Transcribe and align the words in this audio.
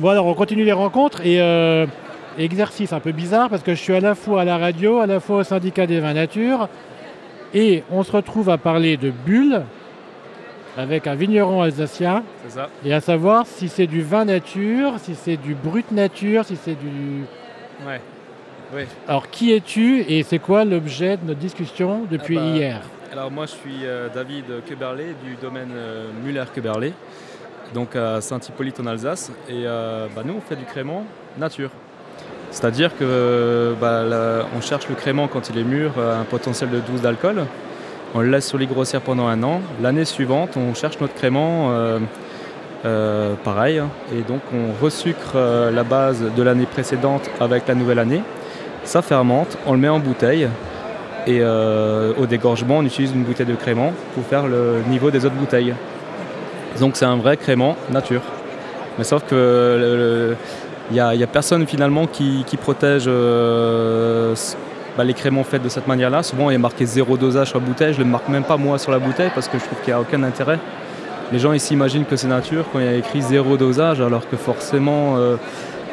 Bon 0.00 0.08
alors 0.08 0.26
on 0.26 0.34
continue 0.34 0.64
les 0.64 0.72
rencontres 0.72 1.24
et 1.24 1.40
euh, 1.40 1.86
exercice 2.38 2.92
un 2.92 3.00
peu 3.00 3.12
bizarre 3.12 3.48
parce 3.48 3.62
que 3.62 3.74
je 3.74 3.80
suis 3.80 3.94
à 3.94 4.00
la 4.00 4.14
fois 4.14 4.42
à 4.42 4.44
la 4.44 4.58
radio, 4.58 4.98
à 4.98 5.06
la 5.06 5.20
fois 5.20 5.38
au 5.38 5.44
syndicat 5.44 5.86
des 5.86 6.00
vins 6.00 6.14
nature 6.14 6.68
et 7.54 7.84
on 7.92 8.02
se 8.02 8.10
retrouve 8.10 8.50
à 8.50 8.58
parler 8.58 8.96
de 8.96 9.10
bulles 9.10 9.62
avec 10.76 11.06
un 11.06 11.14
vigneron 11.14 11.62
alsacien 11.62 12.24
C'est 12.48 12.54
ça. 12.58 12.68
et 12.84 12.92
à 12.92 13.00
savoir 13.00 13.46
si 13.46 13.68
c'est 13.68 13.86
du 13.86 14.02
vin 14.02 14.24
nature, 14.24 14.94
si 14.98 15.14
c'est 15.14 15.36
du 15.36 15.54
brut 15.54 15.92
nature, 15.92 16.44
si 16.44 16.56
c'est 16.56 16.74
du... 16.74 17.22
Ouais. 17.86 18.00
Oui. 18.74 18.82
Alors 19.06 19.30
qui 19.30 19.52
es-tu 19.52 20.00
et 20.08 20.24
c'est 20.24 20.40
quoi 20.40 20.64
l'objet 20.64 21.16
de 21.16 21.24
notre 21.26 21.38
discussion 21.38 22.00
depuis 22.10 22.36
Ah 22.36 22.40
bah, 22.42 22.56
hier? 22.56 22.80
Alors 23.12 23.30
moi 23.30 23.46
je 23.46 23.52
suis 23.52 23.84
euh, 23.86 24.08
David 24.12 24.46
Keberlé 24.68 25.14
du 25.24 25.36
domaine 25.40 25.70
euh, 25.76 26.08
Muller-Keberlé, 26.24 26.92
donc 27.74 27.96
à 27.96 28.20
Saint-Hippolyte 28.22 28.80
en 28.80 28.86
Alsace. 28.86 29.30
Et 29.48 29.64
euh, 29.66 30.06
bah, 30.14 30.22
nous 30.24 30.34
on 30.38 30.40
fait 30.40 30.56
du 30.56 30.64
crément 30.64 31.04
nature. 31.36 31.70
C'est-à-dire 32.50 32.96
que 32.96 33.74
bah, 33.80 34.04
on 34.56 34.60
cherche 34.60 34.88
le 34.88 34.94
crément 34.94 35.26
quand 35.28 35.50
il 35.50 35.58
est 35.58 35.64
mûr 35.64 35.90
à 35.98 36.20
un 36.20 36.24
potentiel 36.24 36.70
de 36.70 36.78
12 36.78 37.02
d'alcool. 37.02 37.44
On 38.14 38.20
le 38.20 38.30
laisse 38.30 38.46
sur 38.46 38.58
les 38.58 38.66
grossières 38.66 39.00
pendant 39.00 39.26
un 39.26 39.42
an. 39.42 39.60
L'année 39.82 40.04
suivante, 40.04 40.56
on 40.56 40.72
cherche 40.72 41.00
notre 41.00 41.14
crément 41.14 41.72
euh, 41.72 41.98
euh, 42.84 43.34
pareil. 43.42 43.78
hein. 43.78 43.88
Et 44.16 44.22
donc 44.22 44.40
on 44.54 44.82
resucre 44.82 45.32
euh, 45.34 45.72
la 45.72 45.82
base 45.82 46.22
de 46.36 46.42
l'année 46.44 46.66
précédente 46.66 47.28
avec 47.40 47.66
la 47.66 47.74
nouvelle 47.74 47.98
année. 47.98 48.22
Ça 48.84 49.02
fermente, 49.02 49.58
on 49.66 49.72
le 49.72 49.78
met 49.80 49.88
en 49.88 49.98
bouteille. 49.98 50.48
Et 51.26 51.38
euh, 51.40 52.12
au 52.18 52.26
dégorgement, 52.26 52.78
on 52.78 52.84
utilise 52.84 53.12
une 53.12 53.24
bouteille 53.24 53.46
de 53.46 53.54
crément 53.54 53.92
pour 54.14 54.24
faire 54.26 54.46
le 54.46 54.82
niveau 54.88 55.10
des 55.10 55.24
autres 55.24 55.34
bouteilles. 55.34 55.74
Donc 56.80 56.96
c'est 56.96 57.04
un 57.04 57.16
vrai 57.16 57.36
crément 57.36 57.76
nature. 57.90 58.22
Mais 58.98 59.04
sauf 59.04 59.24
que 59.24 60.36
il 60.90 60.94
n'y 60.94 61.00
a, 61.00 61.26
personne 61.26 61.66
finalement 61.66 62.06
qui, 62.06 62.44
protège 62.60 63.04
euh, 63.06 64.34
bah, 64.96 65.04
les 65.04 65.14
créments 65.14 65.44
faits 65.44 65.62
de 65.62 65.68
cette 65.68 65.86
manière-là. 65.86 66.22
Souvent 66.22 66.50
il 66.50 66.54
est 66.54 66.58
marqué 66.58 66.84
zéro 66.84 67.16
dosage 67.16 67.48
sur 67.48 67.60
la 67.60 67.66
bouteille. 67.66 67.94
Je 67.94 68.00
ne 68.00 68.04
le 68.04 68.10
marque 68.10 68.28
même 68.28 68.44
pas 68.44 68.56
moi 68.56 68.78
sur 68.78 68.92
la 68.92 68.98
bouteille 68.98 69.30
parce 69.34 69.48
que 69.48 69.58
je 69.58 69.64
trouve 69.64 69.78
qu'il 69.78 69.88
n'y 69.88 69.98
a 69.98 70.00
aucun 70.00 70.22
intérêt. 70.22 70.58
Les 71.32 71.38
gens 71.38 71.52
ils 71.52 71.60
s'imaginent 71.60 72.04
que 72.04 72.16
c'est 72.16 72.28
nature 72.28 72.66
quand 72.72 72.80
il 72.80 72.84
y 72.84 72.88
a 72.88 72.94
écrit 72.94 73.22
zéro 73.22 73.56
dosage 73.56 74.00
alors 74.00 74.28
que 74.28 74.36
forcément 74.36 75.16
euh, 75.16 75.36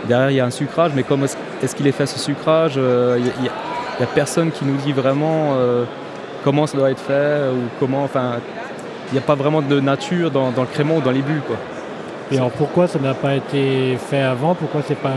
derrière 0.07 0.29
il 0.29 0.35
y 0.35 0.39
a 0.41 0.45
un 0.45 0.51
sucrage. 0.51 0.91
Mais 0.95 1.03
comment 1.03 1.25
est-ce 1.25 1.75
qu'il 1.75 1.88
est 1.88 1.93
fait 1.93 2.05
ce 2.05 2.19
sucrage 2.19 2.73
Euh, 2.77 3.17
Il 3.17 3.41
n'y 3.43 3.47
a, 3.47 4.07
personne 4.13 4.51
qui 4.51 4.66
nous 4.66 4.75
dit 4.77 4.91
vraiment 4.91 5.53
euh, 5.53 5.85
comment 6.43 6.67
ça 6.67 6.77
doit 6.77 6.91
être 6.91 6.99
fait 6.99 7.49
ou 7.53 7.69
comment. 7.79 8.09
N'y 9.13 9.19
a 9.19 9.21
pas 9.21 9.35
vraiment 9.35 9.61
de 9.61 9.79
nature 9.79 10.31
dans, 10.31 10.51
dans 10.51 10.61
le 10.61 10.67
crément 10.67 10.97
ou 10.97 11.01
dans 11.01 11.11
les 11.11 11.21
bulles. 11.21 11.41
Quoi. 11.45 11.57
Et 12.31 12.37
alors 12.37 12.51
pourquoi 12.51 12.87
ça 12.87 12.97
n'a 12.99 13.13
pas 13.13 13.35
été 13.35 13.97
fait 13.97 14.21
avant? 14.21 14.55
Pourquoi 14.55 14.81
c'est 14.87 14.95
pas 14.95 15.11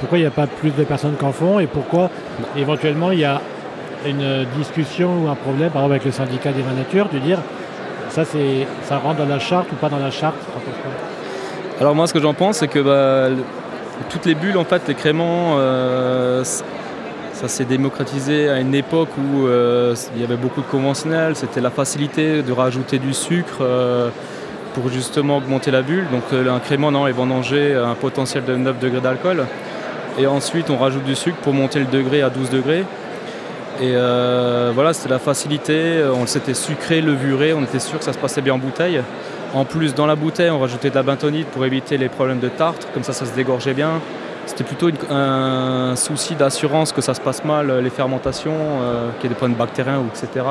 pourquoi 0.00 0.18
il 0.18 0.20
n'y 0.22 0.26
a 0.26 0.30
pas 0.30 0.46
plus 0.46 0.70
de 0.70 0.84
personnes 0.84 1.14
qu'en 1.18 1.32
font? 1.32 1.58
Et 1.58 1.66
pourquoi 1.66 2.10
éventuellement 2.56 3.12
il 3.12 3.20
y 3.20 3.24
a 3.24 3.40
une 4.04 4.44
discussion 4.56 5.24
ou 5.24 5.28
un 5.28 5.34
problème 5.34 5.70
par 5.70 5.82
exemple 5.82 5.94
avec 5.94 6.04
le 6.04 6.12
syndicat 6.12 6.52
des 6.52 6.60
vins 6.62 6.74
nature 6.74 7.08
de 7.08 7.18
dire 7.18 7.38
ça 8.10 8.24
c'est 8.24 8.66
ça 8.84 8.98
rentre 8.98 9.18
dans 9.18 9.26
la 9.26 9.38
charte 9.38 9.72
ou 9.72 9.76
pas 9.76 9.88
dans 9.88 9.98
la 9.98 10.10
charte? 10.10 10.36
Alors 11.80 11.94
moi 11.94 12.06
ce 12.06 12.12
que 12.12 12.20
j'en 12.20 12.34
pense 12.34 12.58
c'est 12.58 12.68
que 12.68 12.78
bah, 12.78 13.34
toutes 14.10 14.26
les 14.26 14.34
bulles 14.34 14.58
en 14.58 14.64
fait 14.64 14.82
les 14.86 14.94
créments 14.94 15.54
euh, 15.56 16.44
ça 17.36 17.48
s'est 17.48 17.66
démocratisé 17.66 18.48
à 18.48 18.60
une 18.60 18.74
époque 18.74 19.10
où 19.18 19.46
euh, 19.46 19.94
il 20.14 20.22
y 20.22 20.24
avait 20.24 20.36
beaucoup 20.36 20.62
de 20.62 20.66
conventionnels, 20.66 21.36
c'était 21.36 21.60
la 21.60 21.68
facilité 21.68 22.42
de 22.42 22.50
rajouter 22.50 22.98
du 22.98 23.12
sucre 23.12 23.58
euh, 23.60 24.08
pour 24.72 24.88
justement 24.88 25.36
augmenter 25.36 25.70
la 25.70 25.82
bulle. 25.82 26.06
Donc 26.10 26.22
euh, 26.32 26.50
un 26.50 26.60
crément 26.60 26.90
non, 26.90 27.06
est 27.06 27.12
vendangé 27.12 27.74
à 27.74 27.88
un 27.88 27.94
potentiel 27.94 28.46
de 28.46 28.56
9 28.56 28.78
degrés 28.78 29.02
d'alcool. 29.02 29.44
Et 30.18 30.26
ensuite 30.26 30.70
on 30.70 30.78
rajoute 30.78 31.04
du 31.04 31.14
sucre 31.14 31.36
pour 31.42 31.52
monter 31.52 31.78
le 31.78 31.84
degré 31.84 32.22
à 32.22 32.30
12 32.30 32.48
degrés. 32.48 32.84
Et 33.82 33.92
euh, 33.94 34.72
voilà, 34.74 34.94
c'était 34.94 35.10
la 35.10 35.18
facilité, 35.18 36.02
on 36.14 36.26
s'était 36.26 36.54
sucré, 36.54 37.02
levuré, 37.02 37.52
on 37.52 37.62
était 37.62 37.80
sûr 37.80 37.98
que 37.98 38.04
ça 38.06 38.14
se 38.14 38.18
passait 38.18 38.40
bien 38.40 38.54
en 38.54 38.58
bouteille. 38.58 39.02
En 39.52 39.66
plus, 39.66 39.94
dans 39.94 40.06
la 40.06 40.16
bouteille, 40.16 40.48
on 40.48 40.58
rajoutait 40.58 40.88
de 40.88 40.94
la 40.94 41.02
bentonite 41.02 41.48
pour 41.48 41.66
éviter 41.66 41.98
les 41.98 42.08
problèmes 42.08 42.40
de 42.40 42.48
tartre, 42.48 42.90
comme 42.94 43.02
ça, 43.02 43.12
ça 43.12 43.26
se 43.26 43.34
dégorgeait 43.34 43.74
bien. 43.74 44.00
C'était 44.46 44.64
plutôt 44.64 44.88
un 45.10 45.94
souci 45.96 46.34
d'assurance 46.34 46.92
que 46.92 47.00
ça 47.00 47.14
se 47.14 47.20
passe 47.20 47.44
mal, 47.44 47.80
les 47.80 47.90
fermentations, 47.90 48.52
euh, 48.54 49.10
qu'il 49.18 49.24
y 49.24 49.26
ait 49.26 49.28
des 49.30 49.34
problèmes 49.34 49.58
bactériens, 49.58 49.98
ou 49.98 50.06
etc. 50.06 50.46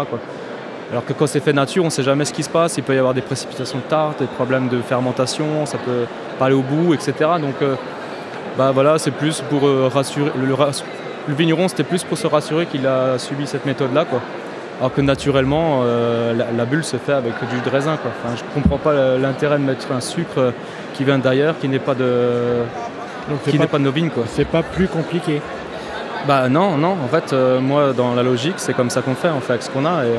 Alors 0.92 1.06
que 1.06 1.14
quand 1.14 1.28
c'est 1.28 1.40
fait 1.40 1.54
nature, 1.54 1.84
on 1.84 1.88
ne 1.88 1.92
sait 1.92 2.04
jamais 2.04 2.26
ce 2.26 2.34
qui 2.34 2.44
se 2.44 2.50
passe. 2.50 2.78
Il 2.78 2.84
peut 2.84 2.94
y 2.94 2.98
avoir 2.98 3.14
des 3.14 3.22
précipitations 3.22 3.80
de 3.80 3.84
tarte, 3.84 4.20
des 4.20 4.28
problèmes 4.28 4.68
de 4.68 4.82
fermentation, 4.82 5.66
ça 5.66 5.78
peut 5.78 6.06
pas 6.38 6.48
aller 6.48 6.56
au 6.56 6.62
bout, 6.62 6.94
etc. 6.94 7.14
Donc, 7.42 7.56
euh, 7.62 7.76
bah 8.58 8.72
voilà, 8.72 8.98
c'est 8.98 9.12
plus 9.12 9.42
pour 9.50 9.68
euh, 9.68 9.90
rassurer. 9.94 10.32
Le, 10.36 11.34
vigneron, 11.34 11.68
c'était 11.68 11.84
plus 11.84 12.04
pour 12.04 12.18
se 12.18 12.28
rassurer 12.28 12.68
qu'il 12.68 12.86
a 12.86 13.18
subi 13.18 13.48
cette 13.48 13.66
méthode-là. 13.66 14.06
Alors 14.80 14.94
que 14.94 15.02
naturellement, 15.02 15.82
euh, 15.84 16.34
la, 16.34 16.66
bulle 16.66 16.84
se 16.84 16.98
fait 16.98 17.14
avec 17.14 17.34
du 17.50 17.70
raisin. 17.70 17.98
Je 18.36 18.44
ne 18.44 18.50
comprends 18.62 18.78
pas 18.78 19.18
l'intérêt 19.18 19.58
de 19.58 19.64
mettre 19.64 19.92
un 19.92 20.02
sucre 20.02 20.38
euh, 20.38 20.52
qui 20.94 21.04
vient 21.04 21.18
d'ailleurs, 21.18 21.58
qui 21.60 21.70
n'est 21.70 21.80
pas 21.80 21.96
de, 21.96 22.62
Donc 23.30 23.41
qui 23.44 23.58
n'est 23.58 23.68
pas, 23.68 23.80
de 23.80 23.91
c'est 24.28 24.46
pas 24.46 24.63
plus 24.63 24.88
compliqué. 24.88 25.41
Bah 26.28 26.47
non, 26.50 26.78
non. 26.78 26.96
En 27.03 27.08
fait, 27.08 27.34
euh, 27.34 27.59
moi, 27.59 27.94
dans 27.94 28.13
la 28.16 28.24
logique, 28.24 28.56
c'est 28.58 28.74
comme 28.74 28.90
ça 28.90 29.02
qu'on 29.02 29.16
fait. 29.16 29.30
On 29.36 29.40
fait 29.40 29.53
avec 29.53 29.63
ce 29.63 29.69
qu'on 29.69 29.86
a 29.86 30.06
et 30.06 30.16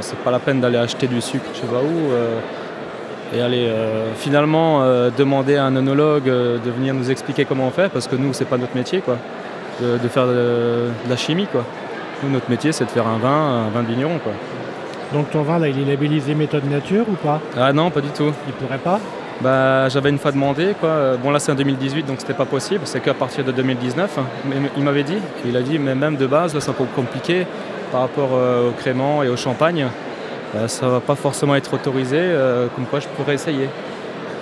c'est 0.00 0.18
pas 0.18 0.30
la 0.30 0.38
peine 0.38 0.60
d'aller 0.60 0.78
acheter 0.78 1.06
du 1.06 1.20
sucre, 1.20 1.46
je 1.54 1.60
sais 1.60 1.66
pas 1.66 1.80
où. 1.80 2.12
euh, 2.12 2.40
et 3.32 3.40
aller 3.40 3.68
euh, 3.68 4.12
finalement 4.16 4.82
demander 5.16 5.56
à 5.56 5.64
un 5.64 5.76
œnologue 5.76 6.28
euh, 6.28 6.58
de 6.58 6.70
venir 6.70 6.94
nous 6.94 7.12
expliquer 7.12 7.44
comment 7.44 7.68
on 7.68 7.70
fait, 7.70 7.88
parce 7.88 8.08
que 8.08 8.16
nous, 8.16 8.32
c'est 8.32 8.44
pas 8.44 8.56
notre 8.56 8.74
métier, 8.74 9.00
quoi, 9.00 9.18
de, 9.80 9.98
de 9.98 10.08
faire 10.08 10.26
de, 10.26 10.32
de 11.04 11.08
la 11.08 11.16
chimie, 11.16 11.46
quoi. 11.46 11.64
Nous, 12.24 12.30
notre 12.30 12.50
métier, 12.50 12.72
c'est 12.72 12.84
de 12.86 12.90
faire 12.90 13.06
un 13.06 13.18
vin, 13.18 13.66
un 13.66 13.70
vin 13.70 13.82
de 13.82 13.86
vigneron, 13.86 14.18
quoi. 14.18 14.32
Donc 15.12 15.30
ton 15.30 15.42
vin 15.42 15.58
là 15.58 15.68
il 15.68 15.80
est 15.80 15.84
labellisé 15.84 16.34
méthode 16.34 16.70
nature 16.70 17.04
ou 17.08 17.14
pas? 17.14 17.40
Ah 17.56 17.72
non, 17.72 17.90
pas 17.90 18.00
du 18.00 18.10
tout. 18.10 18.32
Il 18.46 18.52
pourrait 18.52 18.78
pas? 18.78 19.00
Bah, 19.42 19.88
j'avais 19.88 20.10
une 20.10 20.18
fois 20.18 20.32
demandé, 20.32 20.74
quoi. 20.78 21.16
Bon, 21.22 21.30
là, 21.30 21.38
c'est 21.38 21.50
en 21.50 21.54
2018, 21.54 22.06
donc 22.06 22.16
c'était 22.20 22.34
pas 22.34 22.44
possible. 22.44 22.82
C'est 22.84 23.00
qu'à 23.00 23.14
partir 23.14 23.42
de 23.44 23.52
2019. 23.52 24.18
hein. 24.18 24.24
Il 24.76 24.82
m'avait 24.84 25.02
dit, 25.02 25.16
il 25.46 25.56
a 25.56 25.62
dit, 25.62 25.78
mais 25.78 25.94
même 25.94 26.16
de 26.16 26.26
base, 26.26 26.54
là, 26.54 26.60
c'est 26.60 26.70
encore 26.70 26.90
compliqué 26.94 27.46
par 27.90 28.02
rapport 28.02 28.30
euh, 28.34 28.68
au 28.68 28.72
crément 28.72 29.22
et 29.22 29.28
au 29.28 29.36
champagne. 29.36 29.86
Euh, 30.56 30.68
ça 30.68 30.88
va 30.88 31.00
pas 31.00 31.14
forcément 31.14 31.54
être 31.54 31.72
autorisé, 31.72 32.18
euh, 32.20 32.66
comme 32.74 32.84
quoi 32.84 33.00
je 33.00 33.08
pourrais 33.08 33.34
essayer. 33.34 33.64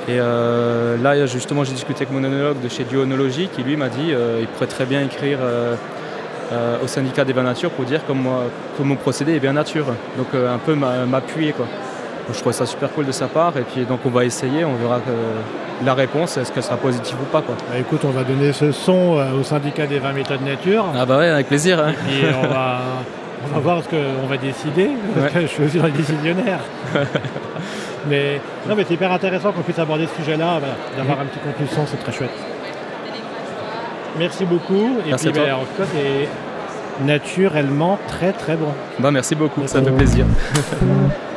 Et 0.09 0.19
euh, 0.19 0.97
là, 1.01 1.27
justement, 1.27 1.63
j'ai 1.65 1.73
discuté 1.73 2.03
avec 2.05 2.13
mon 2.13 2.25
œnologue 2.25 2.61
de 2.61 2.69
chez 2.69 2.83
Duonologie 2.85 3.49
qui, 3.55 3.63
lui, 3.63 3.77
m'a 3.77 3.89
dit 3.91 4.11
il 4.41 4.47
pourrait 4.49 4.67
très 4.67 4.87
bien 4.87 5.03
écrire 5.03 5.39
au 6.83 6.87
syndicat 6.87 7.25
des 7.27 7.35
vins 7.35 7.43
nature 7.43 7.71
pour 7.71 7.85
dire 7.85 8.01
comment, 8.07 8.41
comment 8.79 8.91
mon 8.91 8.97
procédé 8.97 9.35
est 9.37 9.39
bien 9.41 9.53
nature. 9.53 9.85
Donc, 10.17 10.29
un 10.35 10.57
peu 10.57 10.75
m'a- 10.75 11.05
m'appuyer, 11.05 11.53
quoi. 11.53 11.67
Donc, 12.29 12.37
je 12.37 12.41
trouve 12.41 12.53
ça 12.53 12.67
super 12.67 12.91
cool 12.93 13.07
de 13.07 13.13
sa 13.13 13.27
part. 13.27 13.57
Et 13.57 13.63
puis, 13.63 13.85
donc, 13.87 14.01
on 14.05 14.11
va 14.11 14.25
essayer, 14.27 14.65
on 14.65 14.75
verra 14.75 14.99
que 15.01 15.85
la 15.85 15.95
réponse, 15.95 16.37
est-ce 16.37 16.53
qu'elle 16.53 16.63
sera 16.63 16.77
positive 16.77 17.17
ou 17.23 17.25
pas, 17.27 17.41
quoi. 17.41 17.55
Bah, 17.71 17.79
écoute, 17.79 18.01
on 18.05 18.11
va 18.11 18.23
donner 18.23 18.53
ce 18.53 18.71
son 18.71 19.17
euh, 19.19 19.33
au 19.41 19.43
syndicat 19.43 19.87
des 19.87 19.99
vins 19.99 20.13
méthode 20.13 20.43
nature. 20.43 20.85
Ah 20.95 21.07
bah 21.07 21.17
ouais, 21.19 21.29
avec 21.29 21.47
plaisir. 21.49 21.79
hein. 21.81 21.93
Et 22.11 22.27
on 22.35 22.47
va, 22.49 22.81
on 23.51 23.55
va 23.55 23.61
voir 23.61 23.83
ce 23.83 23.89
qu'on 23.89 24.27
va 24.27 24.37
décider, 24.37 24.91
parce 25.19 25.33
que 25.33 25.41
je 25.41 25.47
suis 25.47 25.65
aussi 25.65 25.79
dans 25.79 25.85
le 25.87 25.93
décisionnaire. 25.93 26.59
mais 28.09 28.41
non, 28.69 28.75
mais 28.77 28.85
c'est 28.87 28.95
hyper 28.95 29.11
intéressant 29.13 29.53
qu'on 29.53 29.63
puisse 29.63 29.79
aborder 29.79 30.07
ce 30.07 30.23
sujet-là, 30.23 30.59
voilà, 30.59 30.75
d'avoir 30.99 31.21
un 31.21 31.25
petit 31.27 31.39
contenu 31.39 31.67
son, 31.69 31.87
c'est 31.87 31.97
très 32.03 32.13
chouette. 32.13 32.31
Merci 34.19 34.45
beaucoup. 34.45 34.99
Et 35.07 35.11
Merci 35.11 35.31
puis, 35.31 35.41
à 35.41 35.45
toi. 35.45 35.51
ben, 35.51 35.55
en 35.55 35.61
tout 35.61 35.83
cas, 35.83 35.89
c'est 35.95 37.05
naturellement 37.07 37.99
très 38.09 38.33
très 38.33 38.57
bon. 38.57 38.73
Bah 38.99 39.11
merci 39.13 39.35
beaucoup, 39.37 39.63
ça 39.67 39.81
fait 39.81 39.93
plaisir. 39.93 40.27